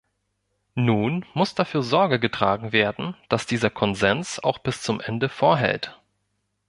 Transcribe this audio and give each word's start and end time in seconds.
Nun 0.73 1.23
muss 1.35 1.53
dafür 1.53 1.83
Sorge 1.83 2.19
getragen 2.19 2.71
werden, 2.71 3.15
dass 3.29 3.45
dieser 3.45 3.69
Konsens 3.69 4.43
auch 4.43 4.57
bis 4.57 4.81
zum 4.81 4.99
Ende 4.99 5.29
vorhält. 5.29 6.01